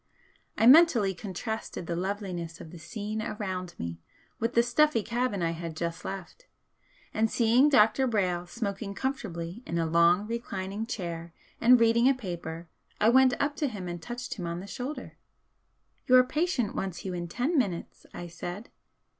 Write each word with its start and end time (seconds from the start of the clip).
I 0.57 0.65
mentally 0.65 1.13
contrasted 1.13 1.85
the 1.85 1.95
loveliness 1.95 2.59
of 2.59 2.71
the 2.71 2.79
scene 2.79 3.21
around 3.21 3.75
me 3.77 3.99
with 4.39 4.55
the 4.55 4.63
stuffy 4.63 5.03
cabin 5.03 5.43
I 5.43 5.51
had 5.51 5.77
just 5.77 6.03
left, 6.03 6.47
and 7.13 7.29
seeing 7.29 7.69
Dr. 7.69 8.07
Brayle 8.07 8.47
smoking 8.47 8.95
comfortably 8.95 9.61
in 9.63 9.77
a 9.77 9.85
long 9.85 10.25
reclining 10.25 10.87
chair 10.87 11.33
and 11.61 11.79
reading 11.79 12.09
a 12.09 12.15
paper 12.15 12.67
I 12.99 13.09
went 13.09 13.35
up 13.39 13.55
to 13.57 13.67
him 13.67 13.87
and 13.87 14.01
touched 14.01 14.33
him 14.39 14.47
on 14.47 14.59
the 14.59 14.65
shoulder. 14.65 15.19
"Your 16.07 16.23
patient 16.23 16.73
wants 16.73 17.05
you 17.05 17.13
in 17.13 17.27
ten 17.27 17.55
minutes," 17.55 18.07
I 18.11 18.25
said. 18.25 18.71